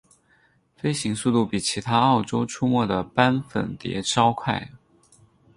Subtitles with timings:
[0.75, 4.71] 飞行速度比其他澳洲出没的斑粉蝶稍快。